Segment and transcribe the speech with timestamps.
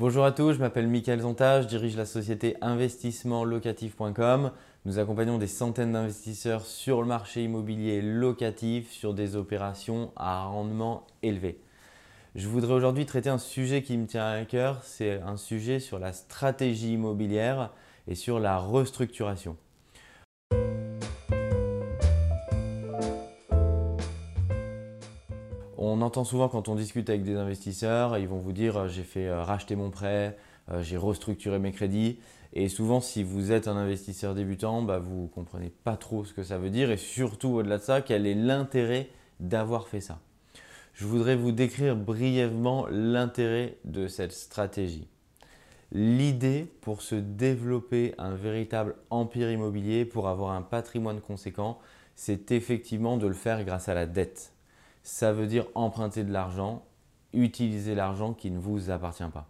[0.00, 4.50] Bonjour à tous, je m'appelle Mickaël Zonta, je dirige la société investissementlocatif.com.
[4.86, 11.06] Nous accompagnons des centaines d'investisseurs sur le marché immobilier locatif sur des opérations à rendement
[11.22, 11.60] élevé.
[12.34, 15.98] Je voudrais aujourd'hui traiter un sujet qui me tient à cœur, c'est un sujet sur
[15.98, 17.70] la stratégie immobilière
[18.08, 19.58] et sur la restructuration.
[25.82, 29.02] On entend souvent quand on discute avec des investisseurs, ils vont vous dire euh, j'ai
[29.02, 30.36] fait euh, racheter mon prêt,
[30.70, 32.18] euh, j'ai restructuré mes crédits.
[32.52, 36.34] Et souvent, si vous êtes un investisseur débutant, bah, vous ne comprenez pas trop ce
[36.34, 39.08] que ça veut dire et surtout au-delà de ça, quel est l'intérêt
[39.40, 40.18] d'avoir fait ça?
[40.92, 45.08] Je voudrais vous décrire brièvement l'intérêt de cette stratégie.
[45.92, 51.78] L'idée pour se développer un véritable empire immobilier, pour avoir un patrimoine conséquent,
[52.16, 54.52] c'est effectivement de le faire grâce à la dette.
[55.02, 56.84] Ça veut dire emprunter de l'argent,
[57.32, 59.48] utiliser l'argent qui ne vous appartient pas.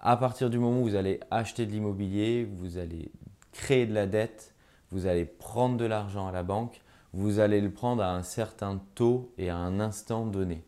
[0.00, 3.12] À partir du moment où vous allez acheter de l'immobilier, vous allez
[3.52, 4.54] créer de la dette,
[4.90, 6.80] vous allez prendre de l'argent à la banque,
[7.12, 10.64] vous allez le prendre à un certain taux et à un instant donné.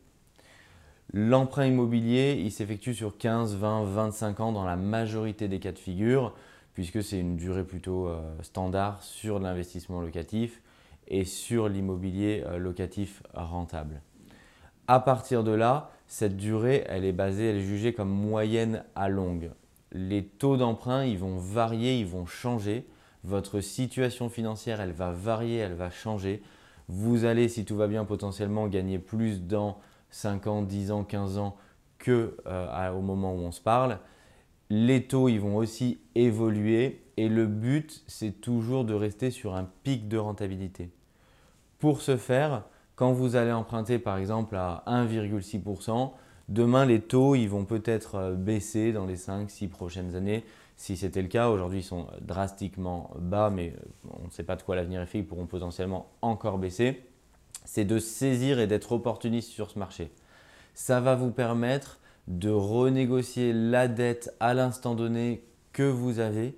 [1.12, 5.78] L'emprunt immobilier, il s'effectue sur 15, 20, 25 ans dans la majorité des cas de
[5.78, 6.34] figure,
[6.74, 10.61] puisque c'est une durée plutôt euh, standard sur l'investissement locatif
[11.08, 14.00] et sur l'immobilier euh, locatif rentable.
[14.86, 19.08] À partir de là, cette durée, elle est basée, elle est jugée comme moyenne à
[19.08, 19.50] longue.
[19.92, 22.86] Les taux d'emprunt, ils vont varier, ils vont changer.
[23.22, 26.42] Votre situation financière, elle va varier, elle va changer.
[26.88, 29.78] Vous allez, si tout va bien, potentiellement gagner plus dans
[30.11, 31.56] 5 ans, 10 ans, 15 ans
[31.98, 33.98] que euh, au moment où on se parle.
[34.68, 39.69] Les taux, ils vont aussi évoluer et le but, c'est toujours de rester sur un
[39.83, 40.91] pic de rentabilité.
[41.79, 42.65] Pour ce faire,
[42.97, 46.12] quand vous allez emprunter par exemple à 1,6%,
[46.48, 50.45] demain les taux ils vont peut-être euh, baisser dans les 5-6 prochaines années.
[50.77, 54.57] Si c'était le cas, aujourd'hui ils sont drastiquement bas, mais euh, on ne sait pas
[54.57, 57.05] de quoi l'avenir est fait, ils pourront potentiellement encore baisser.
[57.64, 60.11] C'est de saisir et d'être opportuniste sur ce marché.
[60.74, 61.98] Ça va vous permettre
[62.29, 66.57] de renégocier la dette à l'instant donné que vous avez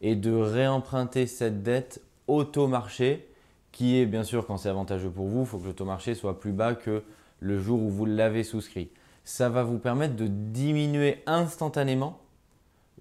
[0.00, 3.28] et de réemprunter cette dette au taux marché
[3.72, 6.14] qui est bien sûr quand c'est avantageux pour vous, il faut que le taux marché
[6.14, 7.02] soit plus bas que
[7.40, 8.90] le jour où vous l'avez souscrit.
[9.24, 12.18] Ça va vous permettre de diminuer instantanément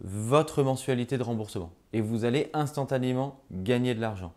[0.02, 4.34] votre mensualité de remboursement et vous allez instantanément gagner de l'argent.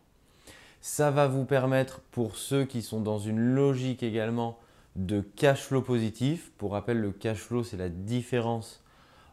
[0.81, 4.59] Ça va vous permettre pour ceux qui sont dans une logique également
[4.97, 6.51] de cash flow positif.
[6.59, 8.81] Pour rappel, le cash flow, c'est la différence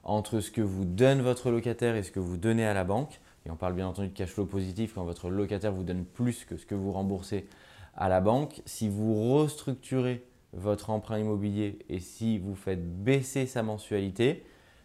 [0.09, 3.19] entre ce que vous donne votre locataire et ce que vous donnez à la banque.
[3.45, 6.45] Et on parle bien entendu de cash flow positif quand votre locataire vous donne plus
[6.45, 7.47] que ce que vous remboursez
[7.95, 8.61] à la banque.
[8.65, 14.43] Si vous restructurez votre emprunt immobilier et si vous faites baisser sa mensualité,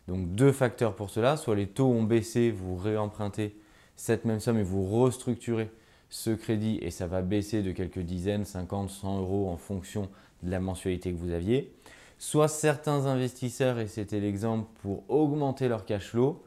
[0.08, 3.56] donc deux facteurs pour cela, soit les taux ont baissé, vous réempruntez
[3.96, 5.70] cette même somme et vous restructurez
[6.10, 10.10] ce crédit et ça va baisser de quelques dizaines, 50, 100 euros en fonction
[10.42, 11.72] de la mensualité que vous aviez.
[12.18, 16.42] Soit certains investisseurs, et c'était l'exemple pour augmenter leur cash flow,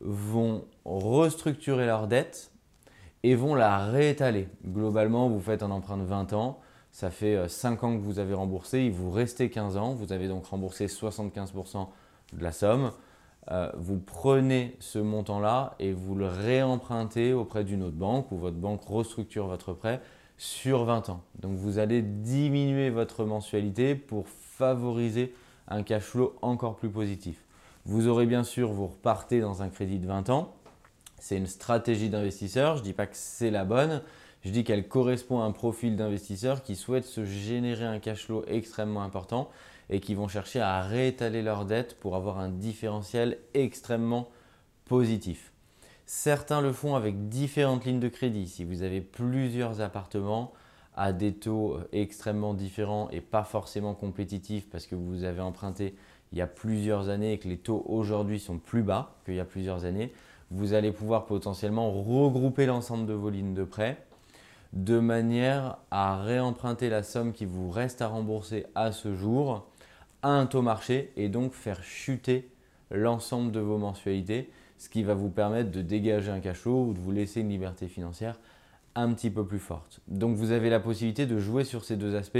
[0.00, 2.50] vont restructurer leur dette
[3.22, 4.48] et vont la réétaler.
[4.66, 6.60] Globalement, vous faites un emprunt de 20 ans,
[6.92, 10.12] ça fait 5 euh, ans que vous avez remboursé, il vous restait 15 ans, vous
[10.12, 11.88] avez donc remboursé 75%
[12.32, 12.92] de la somme.
[13.50, 18.56] Euh, vous prenez ce montant-là et vous le réempruntez auprès d'une autre banque ou votre
[18.56, 20.02] banque restructure votre prêt
[20.36, 21.22] sur 20 ans.
[21.40, 24.26] Donc vous allez diminuer votre mensualité pour
[24.58, 25.34] favoriser
[25.68, 27.44] un cash flow encore plus positif.
[27.84, 30.54] Vous aurez bien sûr, vous repartez dans un crédit de 20 ans.
[31.20, 32.76] C'est une stratégie d'investisseur.
[32.76, 34.02] Je ne dis pas que c'est la bonne.
[34.42, 38.44] Je dis qu'elle correspond à un profil d'investisseur qui souhaite se générer un cash flow
[38.46, 39.48] extrêmement important
[39.90, 44.28] et qui vont chercher à réétaler leurs dettes pour avoir un différentiel extrêmement
[44.86, 45.52] positif.
[46.04, 48.48] Certains le font avec différentes lignes de crédit.
[48.48, 50.52] Si vous avez plusieurs appartements
[50.98, 55.94] à des taux extrêmement différents et pas forcément compétitifs parce que vous avez emprunté
[56.32, 59.40] il y a plusieurs années et que les taux aujourd'hui sont plus bas qu'il y
[59.40, 60.12] a plusieurs années,
[60.50, 64.04] vous allez pouvoir potentiellement regrouper l'ensemble de vos lignes de prêt
[64.72, 69.66] de manière à réemprunter la somme qui vous reste à rembourser à ce jour
[70.22, 72.50] à un taux marché et donc faire chuter
[72.90, 76.92] l'ensemble de vos mensualités, ce qui va vous permettre de dégager un cash flow ou
[76.92, 78.38] de vous laisser une liberté financière
[78.94, 80.00] un petit peu plus forte.
[80.08, 82.38] Donc vous avez la possibilité de jouer sur ces deux aspects,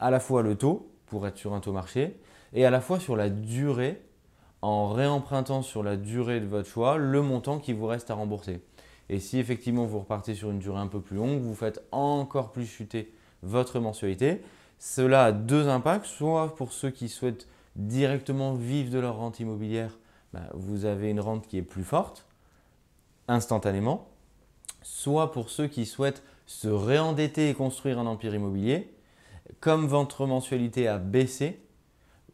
[0.00, 2.16] à la fois le taux pour être sur un taux marché
[2.52, 4.00] et à la fois sur la durée
[4.62, 8.60] en réempruntant sur la durée de votre choix le montant qui vous reste à rembourser.
[9.08, 12.52] Et si effectivement vous repartez sur une durée un peu plus longue, vous faites encore
[12.52, 13.12] plus chuter
[13.42, 14.40] votre mensualité.
[14.78, 19.98] Cela a deux impacts, soit pour ceux qui souhaitent directement vivre de leur rente immobilière,
[20.32, 22.26] bah, vous avez une rente qui est plus forte
[23.28, 24.08] instantanément,
[24.84, 28.94] soit pour ceux qui souhaitent se réendetter et construire un empire immobilier,
[29.60, 31.60] comme votre mensualité a baissé,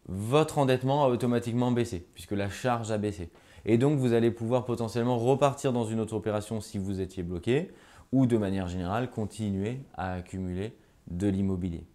[0.06, 3.30] votre endettement a automatiquement baissé, puisque la charge a baissé.
[3.64, 7.70] Et donc, vous allez pouvoir potentiellement repartir dans une autre opération si vous étiez bloqué,
[8.12, 10.74] ou de manière générale, continuer à accumuler
[11.08, 11.86] de l'immobilier.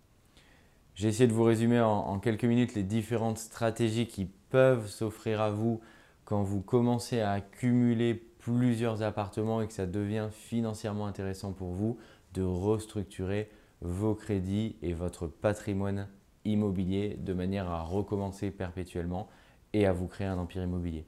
[0.93, 5.49] J'ai essayé de vous résumer en, quelques minutes les différentes stratégies qui peuvent s'offrir à
[5.49, 5.81] vous
[6.23, 11.97] quand vous commencez à accumuler plusieurs appartements et que ça devient financièrement intéressant pour vous
[12.35, 13.49] de restructurer
[13.81, 16.07] vos crédits et votre patrimoine
[16.45, 19.29] immobilier de manière à recommencer perpétuellement
[19.73, 21.05] et à vous créer un empire immobilier.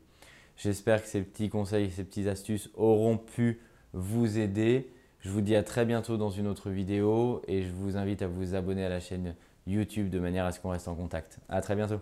[0.55, 3.61] J'espère que ces petits conseils, ces petites astuces auront pu
[3.93, 4.91] vous aider.
[5.19, 8.27] Je vous dis à très bientôt dans une autre vidéo et je vous invite à
[8.27, 9.35] vous abonner à la chaîne
[9.67, 11.37] YouTube de manière à ce qu'on reste en contact.
[11.49, 12.01] À très bientôt.